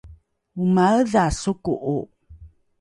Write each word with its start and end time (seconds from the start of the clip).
omaedha 0.61 1.23
soko’o? 1.41 1.97